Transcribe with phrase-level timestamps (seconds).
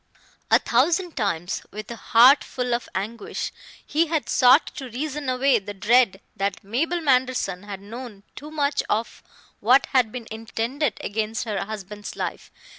[0.49, 3.51] A thousand times, with a heart full of anguish,
[3.85, 8.81] he had sought to reason away the dread that Mabel Manderson had known too much
[8.89, 9.21] of
[9.59, 12.51] what had been intended against her husband's life.